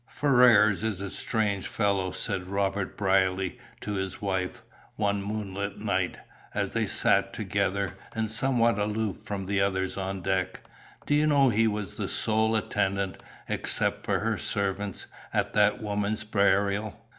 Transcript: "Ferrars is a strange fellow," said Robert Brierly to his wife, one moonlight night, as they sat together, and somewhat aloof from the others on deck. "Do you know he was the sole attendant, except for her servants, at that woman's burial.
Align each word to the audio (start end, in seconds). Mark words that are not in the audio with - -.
"Ferrars 0.07 0.83
is 0.83 0.99
a 0.99 1.11
strange 1.11 1.67
fellow," 1.67 2.11
said 2.11 2.47
Robert 2.47 2.97
Brierly 2.97 3.59
to 3.81 3.93
his 3.93 4.19
wife, 4.19 4.63
one 4.95 5.21
moonlight 5.21 5.77
night, 5.77 6.17
as 6.55 6.71
they 6.71 6.87
sat 6.87 7.33
together, 7.33 7.93
and 8.15 8.27
somewhat 8.27 8.79
aloof 8.79 9.17
from 9.23 9.45
the 9.45 9.61
others 9.61 9.97
on 9.97 10.21
deck. 10.21 10.61
"Do 11.05 11.13
you 11.13 11.27
know 11.27 11.49
he 11.49 11.67
was 11.67 11.97
the 11.97 12.07
sole 12.07 12.55
attendant, 12.55 13.21
except 13.47 14.03
for 14.03 14.21
her 14.21 14.39
servants, 14.39 15.05
at 15.35 15.53
that 15.53 15.83
woman's 15.83 16.23
burial. 16.23 16.99